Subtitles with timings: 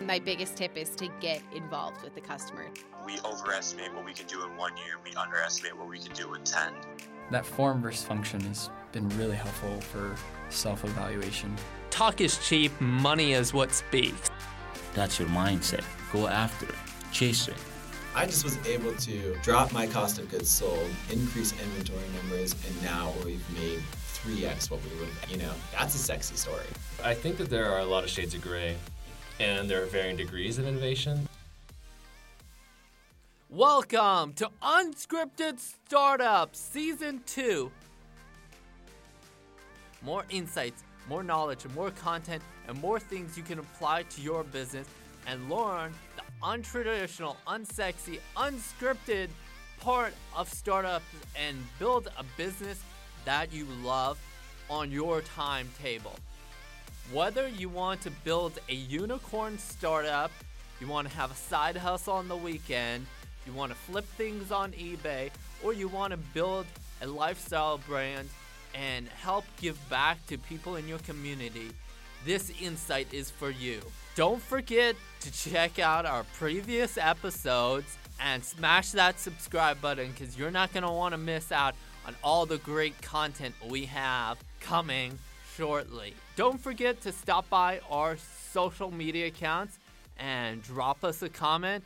[0.00, 2.66] My biggest tip is to get involved with the customer.
[3.06, 6.34] We overestimate what we can do in one year, we underestimate what we can do
[6.34, 6.72] in 10.
[7.30, 10.16] That form versus function has been really helpful for
[10.48, 11.54] self evaluation.
[11.90, 14.30] Talk is cheap, money is what speaks.
[14.94, 15.84] That's your mindset.
[16.12, 16.74] Go after it,
[17.12, 17.56] chase it.
[18.16, 22.82] I just was able to drop my cost of goods sold, increase inventory numbers, and
[22.82, 23.80] now we've made
[24.24, 26.66] 3x what we would have, you know, that's a sexy story.
[27.02, 28.76] I think that there are a lot of shades of gray
[29.40, 31.28] and there are varying degrees of innovation.
[33.50, 37.70] Welcome to Unscripted Startup Season 2.
[40.02, 44.86] More insights, more knowledge, more content, and more things you can apply to your business
[45.26, 49.28] and learn the untraditional, unsexy, unscripted
[49.80, 51.04] part of startups
[51.36, 52.82] and build a business
[53.24, 54.18] that you love
[54.70, 56.16] on your timetable.
[57.12, 60.30] Whether you want to build a unicorn startup,
[60.80, 63.06] you want to have a side hustle on the weekend,
[63.46, 65.30] you want to flip things on eBay,
[65.62, 66.66] or you want to build
[67.02, 68.28] a lifestyle brand
[68.74, 71.70] and help give back to people in your community,
[72.24, 73.80] this insight is for you.
[74.16, 80.50] Don't forget to check out our previous episodes and smash that subscribe button because you're
[80.50, 81.74] not going to want to miss out
[82.06, 85.18] on all the great content we have coming
[85.56, 86.14] shortly.
[86.36, 88.16] Don't forget to stop by our
[88.52, 89.78] social media accounts
[90.18, 91.84] and drop us a comment